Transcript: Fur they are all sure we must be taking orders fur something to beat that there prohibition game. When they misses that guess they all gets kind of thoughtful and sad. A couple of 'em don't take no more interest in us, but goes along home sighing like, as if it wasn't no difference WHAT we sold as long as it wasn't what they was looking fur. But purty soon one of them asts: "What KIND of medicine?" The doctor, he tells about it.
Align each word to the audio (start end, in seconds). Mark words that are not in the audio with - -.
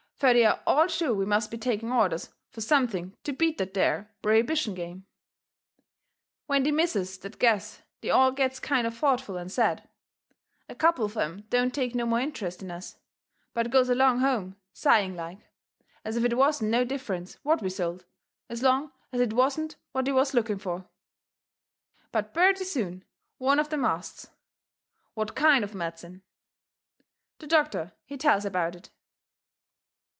Fur 0.21 0.33
they 0.33 0.45
are 0.45 0.61
all 0.67 0.87
sure 0.87 1.15
we 1.15 1.25
must 1.25 1.49
be 1.49 1.57
taking 1.57 1.91
orders 1.91 2.29
fur 2.51 2.61
something 2.61 3.17
to 3.23 3.33
beat 3.33 3.57
that 3.57 3.73
there 3.73 4.13
prohibition 4.21 4.75
game. 4.75 5.07
When 6.45 6.61
they 6.61 6.69
misses 6.71 7.17
that 7.17 7.39
guess 7.39 7.81
they 8.01 8.11
all 8.11 8.31
gets 8.31 8.59
kind 8.59 8.85
of 8.85 8.95
thoughtful 8.95 9.35
and 9.35 9.51
sad. 9.51 9.89
A 10.69 10.75
couple 10.75 11.05
of 11.05 11.17
'em 11.17 11.47
don't 11.49 11.73
take 11.73 11.95
no 11.95 12.05
more 12.05 12.19
interest 12.19 12.61
in 12.61 12.69
us, 12.69 12.97
but 13.55 13.71
goes 13.71 13.89
along 13.89 14.19
home 14.19 14.57
sighing 14.73 15.15
like, 15.15 15.39
as 16.05 16.15
if 16.17 16.23
it 16.23 16.37
wasn't 16.37 16.69
no 16.69 16.83
difference 16.85 17.39
WHAT 17.43 17.63
we 17.63 17.71
sold 17.71 18.05
as 18.47 18.61
long 18.61 18.91
as 19.11 19.21
it 19.21 19.33
wasn't 19.33 19.75
what 19.91 20.05
they 20.05 20.11
was 20.11 20.35
looking 20.35 20.59
fur. 20.59 20.87
But 22.11 22.31
purty 22.31 22.63
soon 22.65 23.03
one 23.39 23.57
of 23.57 23.69
them 23.69 23.83
asts: 23.85 24.29
"What 25.15 25.35
KIND 25.35 25.63
of 25.63 25.73
medicine?" 25.73 26.21
The 27.39 27.47
doctor, 27.47 27.93
he 28.05 28.17
tells 28.19 28.45
about 28.45 28.75
it. 28.75 28.91